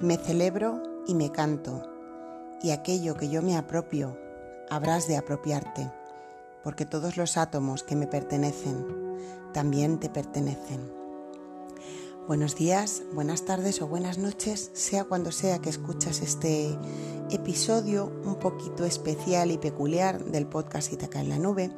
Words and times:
Me 0.00 0.16
celebro 0.16 0.82
y 1.06 1.14
me 1.14 1.30
canto, 1.30 1.82
y 2.62 2.70
aquello 2.70 3.18
que 3.18 3.28
yo 3.28 3.42
me 3.42 3.58
apropio, 3.58 4.16
habrás 4.70 5.06
de 5.06 5.18
apropiarte, 5.18 5.92
porque 6.64 6.86
todos 6.86 7.18
los 7.18 7.36
átomos 7.36 7.82
que 7.82 7.96
me 7.96 8.06
pertenecen 8.06 8.86
también 9.52 10.00
te 10.00 10.08
pertenecen. 10.08 10.90
Buenos 12.26 12.56
días, 12.56 13.02
buenas 13.12 13.44
tardes 13.44 13.82
o 13.82 13.88
buenas 13.88 14.16
noches, 14.16 14.70
sea 14.72 15.04
cuando 15.04 15.32
sea 15.32 15.58
que 15.58 15.68
escuchas 15.68 16.22
este 16.22 16.78
episodio 17.30 18.10
un 18.24 18.36
poquito 18.36 18.86
especial 18.86 19.50
y 19.50 19.58
peculiar 19.58 20.24
del 20.24 20.46
podcast 20.46 20.94
Itaca 20.94 21.20
en 21.20 21.28
la 21.28 21.38
Nube, 21.38 21.70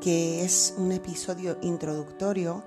que 0.00 0.44
es 0.44 0.76
un 0.78 0.92
episodio 0.92 1.58
introductorio 1.60 2.62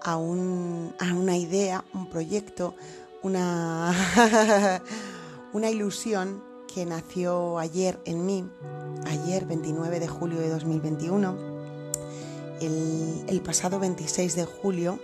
a, 0.00 0.12
a 0.12 0.16
una 0.18 1.36
idea, 1.36 1.84
un 1.94 2.08
proyecto, 2.08 2.76
una, 3.22 3.92
una 5.52 5.70
ilusión 5.70 6.42
que 6.72 6.86
nació 6.86 7.58
ayer 7.58 8.00
en 8.04 8.26
mí, 8.26 8.48
ayer 9.06 9.46
29 9.46 10.00
de 10.00 10.08
julio 10.08 10.40
de 10.40 10.48
2021. 10.48 11.58
El, 12.60 13.40
pasado 13.44 13.78
26 13.78 14.34
de 14.34 14.44
julio 14.44 14.98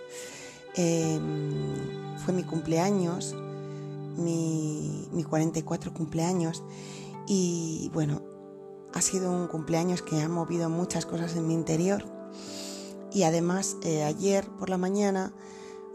em, 0.75 2.19
fue 2.19 2.35
mi 2.35 2.43
cumpleaños, 2.43 3.35
mi, 4.17 5.09
mi 5.13 5.25
44 5.25 5.95
cumpleaños 5.95 6.65
y 7.27 7.91
bueno, 7.95 8.23
ha 8.93 9.01
sido 9.01 9.31
un 9.31 9.47
cumpleaños 9.47 10.03
que 10.03 10.21
ha 10.21 10.29
movido 10.29 10.69
muchas 10.69 11.07
cosas 11.07 11.37
en 11.37 11.47
mi 11.47 11.55
interior 11.55 12.05
y 13.13 13.23
además 13.23 13.77
eh, 13.83 14.03
ayer 14.03 14.47
por 14.59 14.69
la 14.69 14.77
mañana 14.77 15.33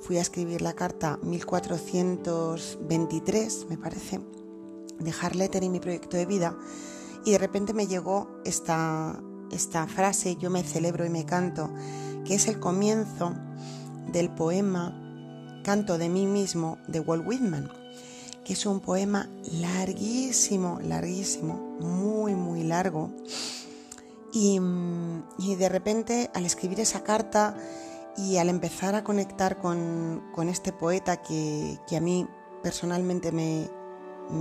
fui 0.01 0.17
a 0.17 0.21
escribir 0.21 0.61
la 0.61 0.73
carta 0.73 1.17
1423, 1.23 3.67
me 3.69 3.77
parece, 3.77 4.19
de 4.99 5.13
Harletter 5.21 5.63
y 5.63 5.69
mi 5.69 5.79
proyecto 5.79 6.17
de 6.17 6.25
vida, 6.25 6.57
y 7.25 7.31
de 7.31 7.37
repente 7.37 7.73
me 7.73 7.87
llegó 7.87 8.29
esta, 8.45 9.21
esta 9.51 9.87
frase, 9.87 10.37
yo 10.37 10.49
me 10.49 10.63
celebro 10.63 11.05
y 11.05 11.09
me 11.09 11.25
canto, 11.25 11.69
que 12.25 12.35
es 12.35 12.47
el 12.47 12.59
comienzo 12.59 13.33
del 14.11 14.29
poema 14.29 15.05
Canto 15.63 15.97
de 15.97 16.09
mí 16.09 16.25
mismo 16.25 16.77
de 16.87 17.01
Walt 17.01 17.27
Whitman, 17.27 17.69
que 18.45 18.53
es 18.53 18.65
un 18.65 18.79
poema 18.79 19.29
larguísimo, 19.51 20.79
larguísimo, 20.81 21.77
muy, 21.79 22.33
muy 22.33 22.63
largo. 22.63 23.11
Y, 24.31 24.59
y 25.37 25.55
de 25.55 25.69
repente 25.69 26.29
al 26.33 26.45
escribir 26.45 26.79
esa 26.79 27.03
carta 27.03 27.55
y 28.19 28.37
al 28.37 28.49
empezar 28.49 28.95
a 28.95 29.03
conectar 29.03 29.59
con, 29.59 30.21
este 30.49 30.73
poeta 30.73 31.21
que, 31.21 31.79
a 31.95 31.99
mí 32.01 32.27
personalmente 32.61 33.31
me, 33.31 33.69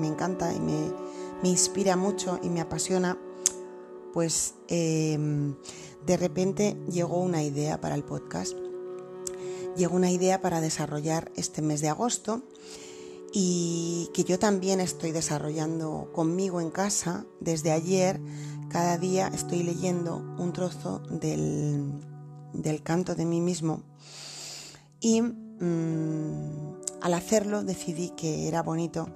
encanta 0.05 0.53
y 0.53 0.59
me, 0.59 1.49
inspira 1.49 1.97
mucho 1.97 2.41
y 2.43 2.49
me 2.49 2.61
apasiona, 2.61 3.17
pues 4.13 4.55
em, 4.67 5.55
de 6.05 6.17
repente 6.17 6.77
llegó 6.91 7.21
una 7.21 7.43
idea 7.45 7.81
para 7.81 7.95
el 7.95 8.03
podcast. 8.03 8.57
Llegó 9.77 9.95
una 9.95 10.11
idea 10.11 10.41
para 10.41 10.61
desarrollar 10.61 11.31
este 11.37 11.63
mes 11.63 11.81
de 11.81 11.89
agosto 11.89 12.43
y 13.33 14.11
que 14.13 14.25
yo 14.25 14.41
también 14.41 14.81
estoy 14.81 15.13
desarrollando 15.13 16.11
conmigo 16.13 16.61
en 16.61 16.71
casa. 16.71 17.27
Desde 17.39 17.71
ayer, 17.71 18.21
cada 18.71 18.99
día 18.99 19.31
estoy 19.33 19.63
leyendo 19.63 20.17
un 20.37 20.53
trozo 20.53 20.99
del, 21.11 21.93
del 22.53 22.83
canto 22.83 23.15
de 23.15 23.25
mí 23.25 23.41
mismo 23.41 23.83
y 25.01 25.23
mm, 25.23 26.79
al 27.01 27.15
hacerlo 27.15 27.63
decidí 27.63 28.11
que 28.11 28.49
era 28.49 28.63
bonito 28.63 29.09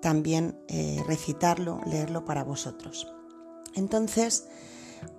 también 0.00 0.58
eh, 0.68 1.02
recitarlo, 1.06 1.80
leerlo 1.86 2.24
para 2.24 2.42
vosotros. 2.42 3.06
Entonces, 3.74 4.46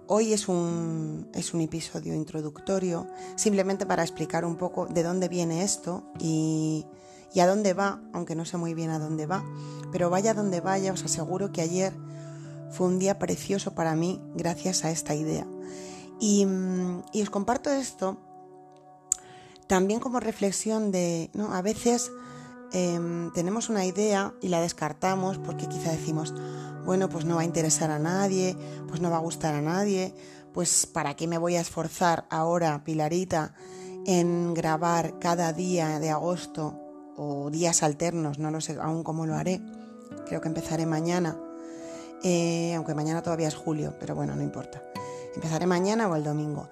hoy 0.08 0.34
es 0.34 0.48
un, 0.48 1.30
es 1.34 1.54
un 1.54 1.62
episodio 1.62 2.14
introductorio 2.16 3.08
simplemente 3.36 3.86
para 3.86 4.04
explicar 4.04 4.44
un 4.44 4.58
poco 4.58 4.88
de 4.88 5.04
dónde 5.04 5.30
viene 5.30 5.64
esto 5.64 6.04
y, 6.20 6.86
y 7.34 7.40
a 7.40 7.48
dónde 7.48 7.74
va, 7.74 8.02
aunque 8.14 8.36
no 8.36 8.46
sé 8.46 8.58
muy 8.58 8.74
bien 8.74 8.90
a 8.90 9.00
dónde 9.00 9.26
va, 9.26 9.46
pero 9.92 10.10
vaya 10.10 10.34
donde 10.34 10.62
vaya, 10.62 10.92
os 10.92 11.04
aseguro 11.04 11.52
que 11.52 11.62
ayer 11.62 11.94
fue 12.72 12.88
un 12.88 13.00
día 13.00 13.20
precioso 13.20 13.76
para 13.76 13.96
mí 13.96 14.22
gracias 14.36 14.84
a 14.84 14.92
esta 14.92 15.14
idea. 15.14 15.46
Mm, 16.22 17.00
y, 17.12 17.22
os 17.24 17.30
comparto 17.32 17.72
esto 17.72 18.18
también 19.68 20.00
como 20.00 20.20
reflexión 20.20 20.92
de, 20.92 21.32
¿no? 21.34 21.54
A 21.54 21.62
veces 21.62 22.12
em, 22.74 23.32
tenemos 23.34 23.70
una 23.70 23.86
idea 23.86 24.34
y 24.42 24.50
la 24.50 24.62
descartamos 24.62 25.40
porque 25.40 25.68
quizá 25.68 25.92
decimos, 25.92 26.34
bueno, 26.86 27.10
pues 27.10 27.26
no 27.26 27.36
va 27.36 27.42
a 27.42 27.46
interesar 27.46 27.90
a 27.90 27.98
nadie, 27.98 28.56
pues 28.88 29.02
no 29.02 29.10
va 29.10 29.18
a 29.18 29.22
gustar 29.22 29.56
a 29.56 29.62
nadie, 29.62 30.14
pues 30.54 30.86
¿para 30.86 31.16
qué 31.16 31.26
me 31.26 31.38
voy 31.38 31.56
a 31.56 31.62
esforzar 31.62 32.26
ahora, 32.30 32.84
Pilarita, 32.84 33.54
en 34.06 34.54
grabar 34.54 35.20
cada 35.20 35.54
día 35.54 36.00
de 36.00 36.12
agosto 36.12 36.78
o 37.16 37.50
días 37.50 37.82
alternos? 37.82 38.40
No 38.40 38.52
lo 38.52 38.62
sé 38.62 38.78
aún 38.80 39.04
cómo 39.04 39.26
lo 39.26 39.36
haré. 39.36 39.62
Creo 40.28 40.42
que 40.42 40.50
empezaré 40.50 40.86
mañana, 40.86 41.40
eh, 42.24 42.74
aunque 42.76 42.94
mañana 42.94 43.24
todavía 43.24 43.48
es 43.48 43.56
julio, 43.56 43.96
pero 44.00 44.16
bueno, 44.16 44.36
no 44.36 44.44
importa 44.44 44.84
empezaré 45.36 45.66
mañana 45.66 46.08
o 46.10 46.16
el 46.16 46.24
domingo. 46.24 46.70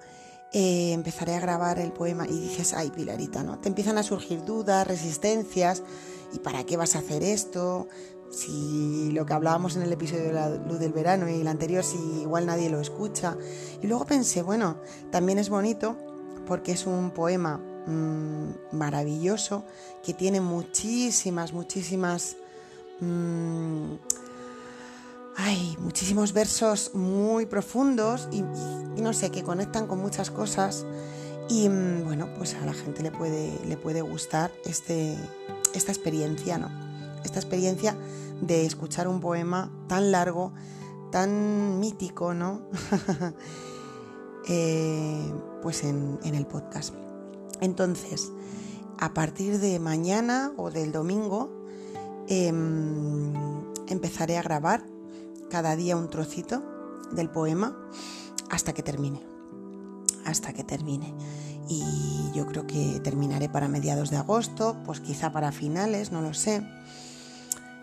Eh, 0.52 0.92
empezaré 0.92 1.36
a 1.36 1.40
grabar 1.40 1.78
el 1.78 1.92
poema 1.92 2.26
y 2.26 2.40
dices, 2.40 2.74
ay 2.74 2.90
Pilarita, 2.90 3.42
¿no? 3.42 3.58
Te 3.58 3.68
empiezan 3.68 3.98
a 3.98 4.02
surgir 4.02 4.44
dudas, 4.44 4.86
resistencias, 4.86 5.82
¿y 6.32 6.40
para 6.40 6.64
qué 6.64 6.76
vas 6.76 6.96
a 6.96 7.00
hacer 7.00 7.22
esto? 7.22 7.86
Si 8.30 9.10
lo 9.12 9.26
que 9.26 9.32
hablábamos 9.32 9.76
en 9.76 9.82
el 9.82 9.92
episodio 9.92 10.24
de 10.24 10.32
la 10.32 10.48
luz 10.48 10.78
del 10.80 10.92
verano 10.92 11.28
y 11.28 11.40
el 11.40 11.48
anterior, 11.48 11.84
si 11.84 11.98
igual 12.22 12.46
nadie 12.46 12.68
lo 12.68 12.80
escucha. 12.80 13.36
Y 13.80 13.86
luego 13.86 14.06
pensé, 14.06 14.42
bueno, 14.42 14.76
también 15.10 15.38
es 15.38 15.48
bonito 15.48 15.96
porque 16.46 16.72
es 16.72 16.86
un 16.86 17.12
poema 17.12 17.58
mm, 17.86 18.76
maravilloso 18.76 19.64
que 20.02 20.14
tiene 20.14 20.40
muchísimas, 20.40 21.52
muchísimas... 21.52 22.36
Mm, 23.00 23.94
hay 25.36 25.76
muchísimos 25.80 26.32
versos 26.32 26.94
muy 26.94 27.46
profundos 27.46 28.28
y, 28.32 28.42
no 29.00 29.12
sé, 29.12 29.30
que 29.30 29.42
conectan 29.42 29.86
con 29.86 29.98
muchas 29.98 30.30
cosas. 30.30 30.86
Y 31.48 31.68
mm, 31.68 32.04
bueno, 32.04 32.28
pues 32.36 32.54
a 32.54 32.64
la 32.66 32.72
gente 32.72 33.02
le 33.02 33.10
puede, 33.10 33.58
le 33.66 33.76
puede 33.76 34.02
gustar 34.02 34.50
este, 34.64 35.16
esta 35.74 35.92
experiencia, 35.92 36.58
¿no? 36.58 36.68
Esta 37.24 37.38
experiencia 37.38 37.96
de 38.40 38.64
escuchar 38.64 39.08
un 39.08 39.20
poema 39.20 39.70
tan 39.88 40.10
largo, 40.10 40.52
tan 41.10 41.78
mítico, 41.78 42.34
¿no? 42.34 42.62
Eh, 44.48 45.32
pues 45.62 45.84
en, 45.84 46.18
el 46.24 46.46
podcast. 46.46 46.94
Entonces, 47.60 48.32
a 48.98 49.12
partir 49.12 49.60
de 49.60 49.78
mañana 49.78 50.52
o 50.56 50.70
del 50.70 50.90
domingo, 50.90 51.52
em, 52.26 53.32
empezaré 53.86 54.38
a 54.38 54.42
grabar 54.42 54.82
cada 55.50 55.76
día 55.76 55.96
un 55.96 56.08
trocito 56.08 56.62
del 57.12 57.28
poema 57.28 57.76
hasta 58.50 58.72
que 58.72 58.82
termine. 58.82 59.20
Hasta 60.24 60.52
que 60.52 60.64
termine. 60.64 61.14
Y 61.68 61.84
yo 62.34 62.46
creo 62.46 62.66
que 62.66 63.00
terminaré 63.00 63.48
para 63.48 63.68
mediados 63.68 64.10
de 64.10 64.16
agosto, 64.16 64.76
pues 64.84 65.00
quizá 65.00 65.32
para 65.32 65.52
finales, 65.52 66.10
no 66.12 66.22
lo 66.22 66.34
sé. 66.34 66.62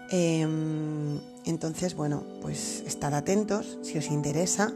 Em, 0.10 1.20
entonces, 1.46 1.96
bueno, 1.96 2.24
pues 2.42 2.84
estad 2.86 3.14
atentos 3.14 3.78
si 3.82 3.98
os 3.98 4.10
interesa 4.10 4.74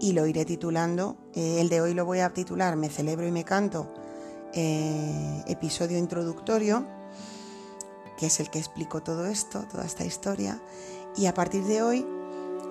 y 0.00 0.12
lo 0.12 0.26
iré 0.26 0.44
titulando. 0.44 1.16
Eh, 1.34 1.60
el 1.60 1.68
de 1.68 1.80
hoy 1.80 1.94
lo 1.94 2.04
voy 2.04 2.20
a 2.20 2.30
titular 2.30 2.76
Me 2.76 2.88
celebro 2.88 3.26
y 3.26 3.30
me 3.30 3.44
canto, 3.44 3.92
eh, 4.54 5.42
episodio 5.46 5.98
introductorio, 5.98 6.86
que 8.18 8.26
es 8.26 8.40
el 8.40 8.50
que 8.50 8.58
explico 8.58 9.02
todo 9.02 9.26
esto, 9.26 9.64
toda 9.70 9.84
esta 9.84 10.04
historia. 10.04 10.60
Y 11.16 11.26
a 11.26 11.34
partir 11.34 11.64
de 11.64 11.82
hoy 11.82 12.06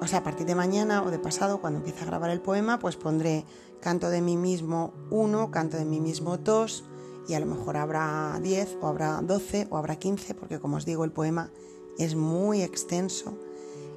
o 0.01 0.07
sea, 0.07 0.19
a 0.19 0.23
partir 0.23 0.47
de 0.47 0.55
mañana 0.55 1.03
o 1.03 1.11
de 1.11 1.19
pasado, 1.19 1.61
cuando 1.61 1.77
empiece 1.77 2.01
a 2.01 2.07
grabar 2.07 2.31
el 2.31 2.41
poema, 2.41 2.79
pues 2.79 2.95
pondré 2.95 3.45
canto 3.81 4.09
de 4.09 4.21
mí 4.21 4.35
mismo 4.35 4.93
1, 5.11 5.51
canto 5.51 5.77
de 5.77 5.85
mí 5.85 6.01
mismo 6.01 6.37
2 6.37 6.85
y 7.27 7.35
a 7.35 7.39
lo 7.39 7.45
mejor 7.45 7.77
habrá 7.77 8.39
10 8.41 8.79
o 8.81 8.87
habrá 8.87 9.21
12 9.21 9.67
o 9.69 9.77
habrá 9.77 9.97
15, 9.97 10.33
porque 10.33 10.59
como 10.59 10.77
os 10.77 10.85
digo, 10.85 11.03
el 11.05 11.11
poema 11.11 11.51
es 11.99 12.15
muy 12.15 12.63
extenso 12.63 13.37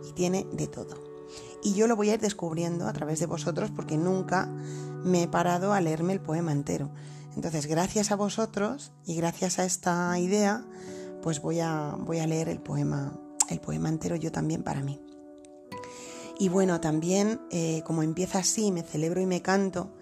y 0.07 0.13
tiene 0.13 0.47
de 0.53 0.67
todo. 0.67 1.03
Y 1.63 1.73
yo 1.73 1.87
lo 1.87 1.97
voy 1.97 2.11
a 2.11 2.15
ir 2.15 2.21
descubriendo 2.21 2.87
a 2.87 2.93
través 2.93 3.19
de 3.19 3.27
vosotros 3.27 3.71
porque 3.75 3.97
nunca 3.97 4.47
me 5.05 5.23
he 5.23 5.29
parado 5.29 5.73
a 5.73 5.81
leerme 5.81 6.13
el 6.13 6.21
poema 6.21 6.53
entero. 6.53 6.91
Entonces, 7.35 7.65
gracias 7.65 8.13
a 8.13 8.17
vosotros 8.17 8.93
y 9.07 9.17
gracias 9.17 9.59
a 9.59 9.65
esta 9.65 10.19
idea, 10.19 10.67
pues 11.23 11.41
voy 11.41 11.61
a, 11.61 11.97
voy 11.99 12.19
a 12.19 12.27
leer 12.27 12.51
el 12.51 12.61
poema, 12.61 13.19
el 13.49 13.61
poema 13.61 13.89
entero 13.89 14.17
yo 14.17 14.31
también 14.31 14.63
para 14.63 14.83
mí. 14.83 15.01
Y 16.39 16.49
bueno, 16.49 16.81
también 16.81 17.41
eh, 17.51 17.83
como 17.85 18.03
empieza 18.03 18.39
así, 18.39 18.73
me 18.73 18.83
celebro 18.83 19.21
y 19.21 19.27
me 19.27 19.43
canto, 19.43 19.95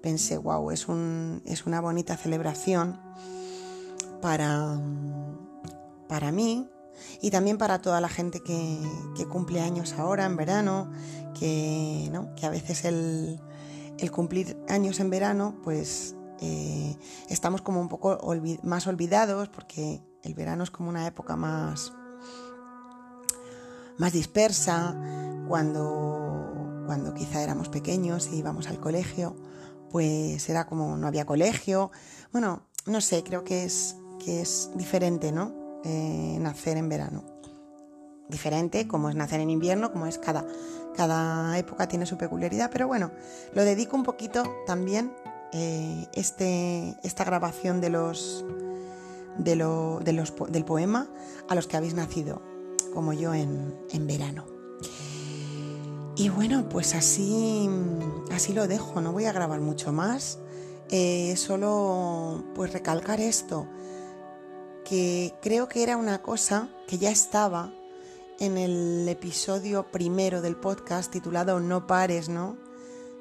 pensé, 0.00 0.38
wow, 0.38 0.70
es, 0.70 0.88
un, 0.88 1.42
es 1.44 1.66
una 1.66 1.80
bonita 1.80 2.16
celebración 2.16 3.00
para, 4.20 4.80
para 6.08 6.30
mí 6.30 6.68
y 7.20 7.30
también 7.30 7.58
para 7.58 7.80
toda 7.80 8.00
la 8.00 8.08
gente 8.08 8.40
que, 8.40 8.78
cumple 9.28 9.60
años 9.60 9.94
ahora 9.94 10.24
en 10.24 10.36
verano, 10.36 10.90
que, 11.38 12.08
¿no? 12.10 12.34
que 12.34 12.46
a 12.46 12.50
veces 12.50 12.84
el, 12.84 13.40
cumplir 14.10 14.56
años 14.68 14.98
en 15.00 15.10
verano, 15.10 15.56
pues 15.62 16.16
eh, 16.40 16.96
estamos 17.28 17.62
como 17.62 17.80
un 17.80 17.88
poco 17.88 18.18
más 18.62 18.86
olvidados 18.86 19.48
porque 19.48 20.02
el 20.22 20.34
verano 20.34 20.64
es 20.64 20.70
como 20.70 20.88
una 20.88 21.06
época 21.06 21.36
más, 21.36 21.92
más 24.00 24.14
dispersa, 24.14 24.96
cuando, 25.46 26.82
cuando 26.86 27.12
quizá 27.12 27.42
éramos 27.42 27.68
pequeños 27.68 28.30
y 28.32 28.38
íbamos 28.38 28.66
al 28.68 28.80
colegio, 28.80 29.36
pues 29.90 30.48
era 30.48 30.66
como 30.66 30.96
no 30.96 31.06
había 31.06 31.26
colegio. 31.26 31.90
Bueno, 32.32 32.62
no 32.86 33.02
sé, 33.02 33.22
creo 33.22 33.44
que 33.44 33.64
es, 33.64 33.96
que 34.24 34.40
es 34.40 34.70
diferente, 34.74 35.32
¿no? 35.32 35.52
Eh, 35.84 36.38
nacer 36.40 36.78
en 36.78 36.88
verano. 36.88 37.24
Diferente 38.30 38.88
como 38.88 39.10
es 39.10 39.16
nacer 39.16 39.40
en 39.40 39.50
invierno, 39.50 39.92
como 39.92 40.06
es 40.06 40.16
cada, 40.16 40.46
cada 40.96 41.58
época 41.58 41.86
tiene 41.86 42.06
su 42.06 42.16
peculiaridad, 42.16 42.70
pero 42.72 42.86
bueno, 42.86 43.10
lo 43.52 43.64
dedico 43.64 43.96
un 43.96 44.04
poquito 44.04 44.44
también 44.66 45.12
eh, 45.52 46.06
este, 46.14 46.96
esta 47.02 47.24
grabación 47.24 47.82
de 47.82 47.90
los, 47.90 48.46
de, 49.36 49.56
de 49.56 50.12
los, 50.14 50.34
del 50.48 50.64
poema 50.64 51.06
a 51.50 51.54
los 51.54 51.66
que 51.66 51.76
habéis 51.76 51.92
nacido, 51.92 52.40
como 52.92 53.12
yo 53.12 53.34
en, 53.34 53.74
en 53.90 54.06
verano. 54.06 54.46
Y 56.16 56.28
bueno, 56.28 56.68
pues 56.68 56.94
así, 56.94 57.68
así 58.30 58.52
lo 58.52 58.68
dejo, 58.68 59.00
no 59.00 59.12
voy 59.12 59.24
a 59.24 59.32
grabar 59.32 59.60
mucho 59.60 59.92
más. 59.92 60.38
Eh, 60.90 61.36
solo 61.36 62.44
pues 62.54 62.72
recalcar 62.72 63.20
esto, 63.20 63.68
que 64.84 65.32
creo 65.40 65.68
que 65.68 65.84
era 65.84 65.96
una 65.96 66.20
cosa 66.20 66.68
que 66.88 66.98
ya 66.98 67.10
estaba 67.10 67.72
en 68.40 68.58
el 68.58 69.08
episodio 69.08 69.86
primero 69.92 70.42
del 70.42 70.56
podcast 70.56 71.12
titulado 71.12 71.60
No 71.60 71.86
pares, 71.86 72.28
¿no? 72.28 72.56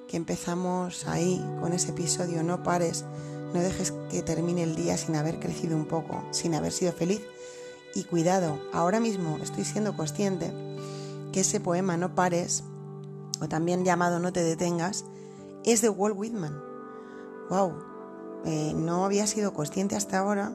Que 0.08 0.18
empezamos 0.18 1.06
ahí 1.06 1.46
con 1.62 1.74
ese 1.74 1.92
episodio 1.92 2.42
No 2.42 2.64
pares, 2.64 3.06
no 3.54 3.62
dejes 3.62 3.94
que 4.10 4.24
termine 4.24 4.64
el 4.64 4.76
día 4.76 4.98
sin 4.98 5.16
haber 5.16 5.40
crecido 5.40 5.78
un 5.78 5.86
poco, 5.86 6.24
sin 6.32 6.56
haber 6.56 6.72
sido 6.72 6.92
feliz. 6.92 7.22
Y 7.96 8.04
cuidado, 8.04 8.60
ahora 8.74 9.00
mismo 9.00 9.38
estoy 9.42 9.66
siendo 9.66 9.96
consciente 9.96 10.54
que 11.32 11.42
ese 11.42 11.60
poema 11.60 11.98
No 11.98 12.16
pares, 12.16 12.64
o 13.42 13.48
también 13.48 13.86
llamado 13.86 14.20
No 14.20 14.34
te 14.34 14.44
detengas, 14.44 15.06
es 15.64 15.82
de 15.82 15.90
Walt 15.90 16.16
Whitman 16.18 16.70
wow, 17.50 17.74
eh, 18.46 18.74
no 18.76 19.04
había 19.06 19.28
sido 19.28 19.54
consciente 19.54 19.96
hasta 19.96 20.20
ahora 20.20 20.54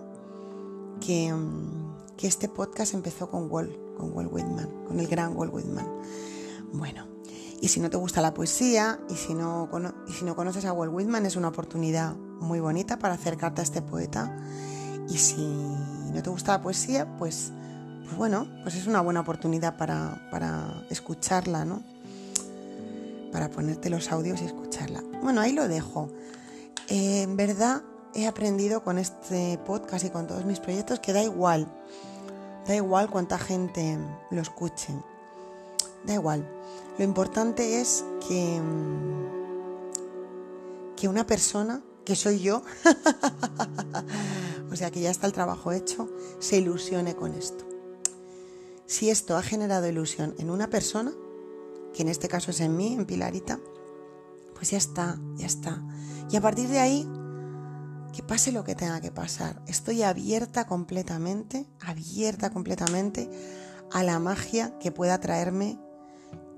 que, 1.01 1.33
mm, 1.33 2.17
que, 2.17 2.27
este 2.29 2.49
podcast 2.49 2.95
empezó 2.95 3.29
con 3.29 3.51
Walt, 3.51 3.75
con 3.99 4.17
Walt 4.17 4.33
Whitman, 4.33 4.85
con 4.87 5.01
el 5.01 5.09
gran 5.09 5.37
Walt 5.37 5.53
Whitman. 5.53 5.87
Bueno, 6.73 7.07
y 7.61 7.69
si 7.69 7.81
no 7.81 7.91
te 7.91 7.97
gusta 7.97 8.21
la 8.21 8.33
poesía 8.33 9.01
y 9.11 9.17
si 9.17 9.35
no, 9.35 9.69
y 10.09 10.13
si 10.13 10.25
no 10.25 10.37
conoces 10.37 10.65
a 10.65 10.73
Walt 10.73 10.93
Whitman 10.95 11.27
es 11.27 11.37
una 11.37 11.49
oportunidad 11.49 12.15
muy 12.15 12.61
bonita 12.61 12.99
para 12.99 13.15
acercarte 13.15 13.61
a 13.61 13.65
este 13.65 13.83
poeta. 13.83 14.37
Y 15.09 15.19
si 15.19 15.37
no 16.15 16.23
te 16.23 16.31
gusta 16.31 16.53
la 16.53 16.63
poesía, 16.63 17.07
pues, 17.19 17.51
pues 18.05 18.17
bueno, 18.17 18.47
pues 18.63 18.77
es 18.77 18.87
una 18.87 19.01
buena 19.01 19.21
oportunidad 19.21 19.77
para, 19.77 20.29
para 20.31 20.85
escucharla, 20.89 21.65
¿no? 21.65 21.83
Para 23.33 23.51
ponerte 23.51 23.91
los 23.91 24.13
audios 24.13 24.41
y 24.41 24.45
escucharla. 24.45 25.03
Bueno, 25.23 25.41
ahí 25.41 25.53
lo 25.53 25.67
dejo. 25.67 26.09
Eh, 26.89 27.23
en 27.23 27.37
verdad 27.37 27.83
he 28.15 28.29
aprendido 28.29 28.85
con 28.85 28.99
este 28.99 29.59
podcast 29.67 30.05
y 30.05 30.11
con 30.11 30.29
todos 30.29 30.45
mis 30.45 30.61
proyectos 30.61 31.01
que 31.01 31.13
da 31.13 31.23
igual, 31.23 31.67
da 32.67 32.77
igual 32.77 33.11
cuánta 33.11 33.37
gente 33.39 33.99
lo 34.31 34.41
escuche, 34.41 34.95
da 36.05 36.15
igual. 36.15 36.49
Lo 36.97 37.05
importante 37.05 37.81
es 37.81 38.05
que, 38.29 38.61
mm, 38.61 39.35
que 40.95 41.09
una 41.09 41.27
persona, 41.27 41.83
que 42.05 42.17
soy 42.17 42.41
yo, 42.41 42.63
o 44.71 44.77
sea 44.77 44.91
que 44.91 45.01
ya 45.01 45.11
está 45.11 45.27
el 45.27 45.33
trabajo 45.33 45.73
hecho, 45.73 46.11
se 46.39 46.59
ilusione 46.59 47.15
con 47.15 47.35
esto. 47.35 47.65
Si 48.87 49.11
esto 49.11 49.37
ha 49.37 49.43
generado 49.43 49.89
ilusión 49.89 50.35
en 50.39 50.51
una 50.51 50.69
persona, 50.69 51.13
que 51.95 52.03
en 52.03 52.09
este 52.09 52.29
caso 52.29 52.51
es 52.51 52.61
en 52.61 52.77
mí, 52.77 52.95
en 52.95 53.07
Pilarita, 53.07 53.61
pues 54.55 54.71
ya 54.71 54.79
está, 54.79 55.19
ya 55.37 55.47
está. 55.47 55.83
Y 56.31 56.37
a 56.37 56.41
partir 56.41 56.69
de 56.69 56.81
ahí, 56.81 57.09
que 58.15 58.23
pase 58.23 58.53
lo 58.53 58.65
que 58.65 58.77
tenga 58.77 59.01
que 59.01 59.11
pasar. 59.11 59.61
Estoy 59.67 60.03
abierta 60.03 60.67
completamente, 60.67 61.67
abierta 61.81 62.51
completamente 62.51 63.29
a 63.93 64.05
la 64.05 64.19
magia 64.21 64.79
que 64.79 64.93
pueda 64.93 65.19
traerme 65.19 65.79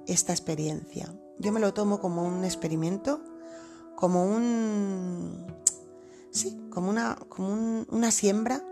esta 0.07 0.33
experiencia. 0.33 1.13
Yo 1.39 1.53
me 1.53 1.61
lo 1.61 1.73
tomo 1.73 1.99
como 1.99 2.25
un 2.25 2.45
experimento, 2.45 3.23
como 3.97 4.25
un... 4.25 5.47
Sí, 6.31 6.57
como 6.71 6.91
una, 6.91 7.17
como 7.31 7.85
una 7.89 8.11
siembra, 8.11 8.63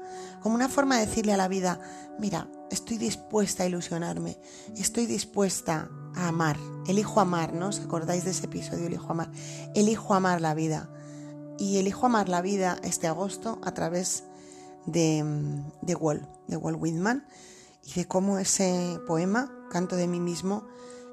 como 0.43 0.55
una 0.55 0.69
forma 0.69 0.99
de 0.99 1.07
decirle 1.07 1.33
a 1.33 1.39
la 1.39 1.49
vida, 1.49 1.81
mira, 2.19 2.47
estoy 2.71 2.99
dispuesta 2.99 3.63
a 3.63 3.67
ilusionarme, 3.67 4.39
estoy 4.77 5.07
dispuesta 5.07 5.89
a 6.15 6.29
amar, 6.29 6.59
elijo 6.87 7.21
amar, 7.21 7.55
¿no? 7.55 7.69
¿Os 7.69 7.81
acordáis 7.81 8.25
de 8.25 8.33
ese 8.33 8.45
episodio, 8.45 8.87
elijo 8.87 9.11
amar? 9.11 9.31
Elijo 9.75 10.13
amar 10.13 10.43
la 10.43 10.53
vida. 10.53 10.91
Y 11.59 11.79
elijo 11.79 12.07
amar 12.07 12.29
la 12.29 12.43
vida 12.43 12.79
este 12.83 13.07
agosto 13.07 13.59
a 13.63 13.73
través 13.73 14.25
de, 14.85 15.25
de 15.81 15.95
Walt, 15.95 16.29
de 16.49 16.57
Walt 16.59 16.79
Whitman, 16.79 17.27
y 17.83 17.95
de 17.95 18.07
cómo 18.07 18.39
ese 18.39 18.99
poema, 19.07 19.51
Canto 19.71 19.97
de 19.97 20.07
mí 20.07 20.21
mismo, 20.21 20.67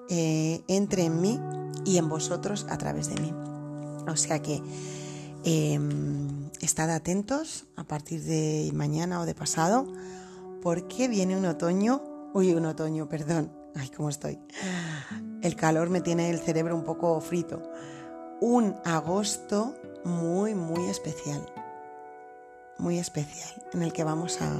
eh, 0.09 0.63
entre 0.67 1.05
en 1.05 1.21
mí 1.21 1.39
y 1.85 1.97
en 1.97 2.09
vosotros 2.09 2.67
a 2.69 2.77
través 2.77 3.07
de 3.07 3.21
mí. 3.21 3.33
O 4.07 4.15
sea 4.15 4.41
que 4.41 4.61
em, 5.43 6.49
estad 6.61 6.89
atentos 6.89 7.65
a 7.75 7.83
partir 7.83 8.23
de 8.23 8.71
mañana 8.73 9.21
o 9.21 9.25
de 9.25 9.35
pasado 9.35 9.87
porque 10.61 11.07
viene 11.07 11.37
un 11.37 11.45
otoño, 11.45 12.01
uy, 12.33 12.53
un 12.53 12.65
otoño, 12.65 13.09
perdón, 13.09 13.51
ay, 13.75 13.89
¿cómo 13.89 14.09
estoy? 14.09 14.39
El 15.41 15.55
calor 15.55 15.89
me 15.89 16.01
tiene 16.01 16.29
el 16.29 16.39
cerebro 16.39 16.75
un 16.75 16.83
poco 16.83 17.19
frito. 17.19 17.61
Un 18.39 18.75
agosto 18.85 19.75
muy, 20.03 20.55
muy 20.55 20.89
especial, 20.89 21.45
muy 22.77 22.97
especial, 22.97 23.49
en 23.73 23.83
el 23.83 23.93
que 23.93 24.03
vamos 24.03 24.41
a 24.41 24.51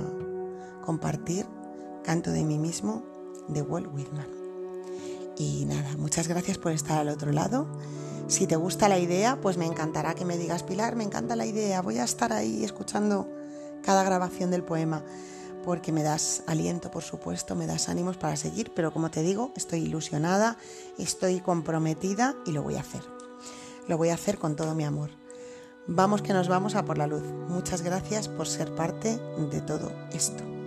compartir 0.86 1.46
Canto 2.04 2.32
de 2.32 2.44
mí 2.44 2.58
mismo 2.58 3.04
de 3.48 3.62
Walt 3.62 3.88
Whitman. 3.94 4.28
Y 5.42 5.66
nada, 5.66 5.98
muchas 5.98 6.28
gracias 6.28 6.60
por 6.60 6.72
estar 6.72 7.00
al 7.00 7.10
otro 7.10 7.32
lado. 7.32 7.66
Si 8.28 8.46
te 8.46 8.56
gusta 8.56 8.88
la 8.88 9.00
idea, 9.00 9.42
pues 9.42 9.58
me 9.58 9.66
encantará 9.66 10.14
que 10.14 10.24
me 10.24 10.38
digas, 10.38 10.62
Pilar, 10.62 10.96
me 10.96 11.04
encanta 11.04 11.36
la 11.36 11.48
idea, 11.48 11.82
voy 11.82 11.98
a 11.98 12.04
estar 12.04 12.32
ahí 12.32 12.64
escuchando 12.64 13.28
cada 13.84 14.04
grabación 14.04 14.52
del 14.52 14.62
poema 14.62 15.04
porque 15.66 15.92
me 15.92 16.04
das 16.04 16.44
aliento, 16.46 16.92
por 16.92 17.02
supuesto, 17.02 17.56
me 17.56 17.66
das 17.66 17.90
ánimos 17.90 18.18
para 18.18 18.36
seguir, 18.36 18.72
pero 18.76 18.94
como 18.94 19.10
te 19.10 19.24
digo, 19.24 19.52
estoy 19.56 19.80
ilusionada, 19.80 20.58
estoy 21.00 21.40
comprometida 21.40 22.36
y 22.46 22.52
lo 22.52 22.62
voy 22.62 22.76
a 22.76 22.82
hacer. 22.82 23.02
Lo 23.88 23.98
voy 23.98 24.10
a 24.10 24.14
hacer 24.14 24.38
con 24.38 24.56
todo 24.56 24.76
mi 24.76 24.84
amor. 24.84 25.10
Vamos 25.88 26.22
que 26.22 26.34
nos 26.34 26.48
vamos 26.50 26.76
a 26.76 26.86
por 26.86 27.00
la 27.00 27.08
luz. 27.08 27.24
Muchas 27.50 27.82
gracias 27.82 28.28
por 28.28 28.48
ser 28.48 28.76
parte 28.76 29.18
de 29.50 29.62
todo 29.62 29.92
esto. 30.14 30.61